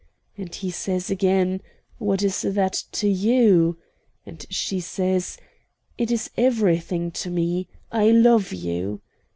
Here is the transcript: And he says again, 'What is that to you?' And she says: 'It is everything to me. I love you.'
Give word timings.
And 0.35 0.55
he 0.55 0.71
says 0.71 1.11
again, 1.11 1.61
'What 1.99 2.23
is 2.23 2.41
that 2.41 2.85
to 2.93 3.07
you?' 3.07 3.77
And 4.25 4.47
she 4.49 4.79
says: 4.79 5.37
'It 5.95 6.09
is 6.09 6.31
everything 6.35 7.11
to 7.11 7.29
me. 7.29 7.67
I 7.91 8.09
love 8.09 8.51
you.' 8.51 9.01